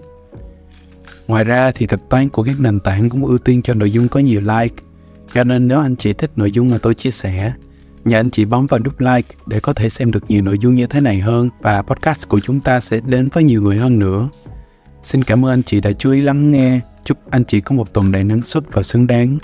ngoài 1.28 1.44
ra 1.44 1.72
thì 1.72 1.86
thuật 1.86 2.02
toán 2.10 2.30
của 2.30 2.44
các 2.44 2.60
nền 2.60 2.80
tảng 2.80 3.10
cũng 3.10 3.26
ưu 3.26 3.38
tiên 3.38 3.62
cho 3.62 3.74
nội 3.74 3.92
dung 3.92 4.08
có 4.08 4.20
nhiều 4.20 4.42
like 4.42 4.76
cho 5.34 5.44
nên 5.44 5.68
nếu 5.68 5.80
anh 5.80 5.96
chị 5.96 6.14
thích 6.14 6.32
nội 6.36 6.52
dung 6.52 6.70
mà 6.70 6.78
tôi 6.78 6.96
chia 6.96 7.12
sẻ 7.12 7.54
nhà 8.08 8.20
anh 8.20 8.30
chị 8.30 8.46
bấm 8.46 8.68
vào 8.68 8.80
nút 8.80 9.02
like 9.02 9.36
để 9.46 9.60
có 9.60 9.74
thể 9.74 9.90
xem 9.90 10.12
được 10.12 10.24
nhiều 10.28 10.42
nội 10.42 10.58
dung 10.60 10.76
như 10.76 10.88
thế 10.88 11.02
này 11.02 11.20
hơn 11.20 11.50
và 11.62 11.82
podcast 11.82 12.28
của 12.28 12.40
chúng 12.40 12.60
ta 12.60 12.80
sẽ 12.80 13.00
đến 13.06 13.30
với 13.34 13.44
nhiều 13.44 13.62
người 13.62 13.78
hơn 13.78 14.00
nữa. 14.00 14.30
Xin 15.04 15.24
cảm 15.24 15.46
ơn 15.46 15.52
anh 15.52 15.64
chị 15.64 15.82
đã 15.82 15.92
chú 15.92 16.12
ý 16.12 16.22
lắng 16.22 16.52
nghe. 16.52 16.80
Chúc 17.04 17.18
anh 17.30 17.44
chị 17.46 17.62
có 17.62 17.76
một 17.76 17.94
tuần 17.94 18.12
đầy 18.12 18.24
năng 18.24 18.42
suất 18.42 18.64
và 18.72 18.84
xứng 18.84 19.08
đáng. 19.08 19.38